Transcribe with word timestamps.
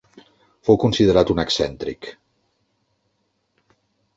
Fou 0.69 0.79
considerat 0.83 1.33
un 1.35 1.43
excèntric. 1.43 2.09